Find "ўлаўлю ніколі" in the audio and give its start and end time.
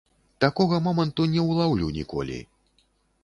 1.49-2.39